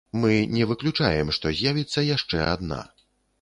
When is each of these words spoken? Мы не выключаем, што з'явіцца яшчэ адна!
Мы 0.21 0.29
не 0.55 0.63
выключаем, 0.71 1.29
што 1.37 1.53
з'явіцца 1.59 2.05
яшчэ 2.09 2.41
адна! 2.55 2.81